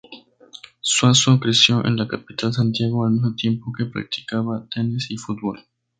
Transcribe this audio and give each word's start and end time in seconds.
Suazo 0.79 1.39
creció 1.39 1.85
en 1.85 1.95
la 1.95 2.07
capital, 2.07 2.51
Santiago, 2.51 3.05
al 3.05 3.11
mismo 3.11 3.35
tiempo 3.35 3.71
que 3.77 3.85
practicaba 3.85 4.65
tenis 4.73 5.11
y 5.11 5.17
fútbol. 5.17 5.63